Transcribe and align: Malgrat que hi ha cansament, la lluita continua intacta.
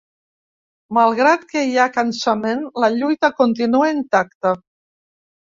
Malgrat 0.97 1.43
que 1.51 1.63
hi 1.67 1.77
ha 1.77 1.85
cansament, 1.99 2.63
la 2.85 2.91
lluita 2.97 3.33
continua 3.43 3.93
intacta. 3.99 4.59